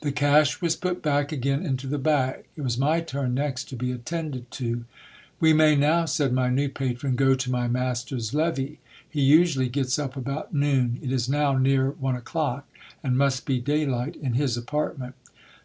The 0.00 0.10
cash 0.10 0.60
was 0.60 0.74
put 0.74 1.00
back 1.00 1.30
again 1.30 1.64
into 1.64 1.86
the 1.86 1.96
bag. 1.96 2.46
It 2.56 2.62
was 2.62 2.76
my 2.76 3.00
turn 3.00 3.34
next 3.34 3.68
to 3.68 3.76
be 3.76 3.92
attended 3.92 4.50
to. 4.58 4.84
We 5.38 5.52
may 5.52 5.76
now, 5.76 6.06
said 6.06 6.32
my 6.32 6.48
new 6.48 6.68
patron, 6.68 7.14
go 7.14 7.36
to 7.36 7.50
my 7.52 7.68
master's 7.68 8.34
levee. 8.34 8.80
He 9.08 9.20
usually 9.22 9.68
gets 9.68 9.96
up 9.96 10.16
about 10.16 10.52
noon, 10.52 10.98
it 11.02 11.12
is 11.12 11.28
now 11.28 11.56
near 11.56 11.90
one 11.92 12.16
o'clock, 12.16 12.66
and 13.00 13.16
must 13.16 13.46
be 13.46 13.60
daylight 13.60 14.16
in 14.16 14.34
his 14.34 14.56
apartment. 14.56 15.14